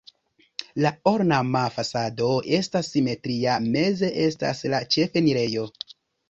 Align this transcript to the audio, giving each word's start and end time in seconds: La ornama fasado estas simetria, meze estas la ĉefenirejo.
La 0.85 0.91
ornama 1.11 1.61
fasado 1.75 2.29
estas 2.61 2.89
simetria, 2.95 3.59
meze 3.77 4.11
estas 4.25 4.65
la 4.77 4.81
ĉefenirejo. 4.97 5.69